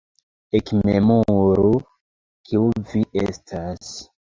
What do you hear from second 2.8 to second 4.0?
vi estas!